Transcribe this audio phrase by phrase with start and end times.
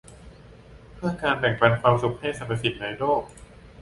[0.95, 3.21] เพื่อการแบ่งปันความสุขให้สรรพสิ่งในโลก